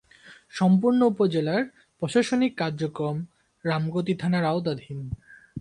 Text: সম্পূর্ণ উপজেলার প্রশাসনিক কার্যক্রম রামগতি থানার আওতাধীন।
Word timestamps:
সম্পূর্ণ 0.49 0.99
উপজেলার 1.03 1.61
প্রশাসনিক 2.01 2.51
কার্যক্রম 2.57 3.17
রামগতি 3.65 4.13
থানার 4.15 4.45
আওতাধীন। 4.45 4.99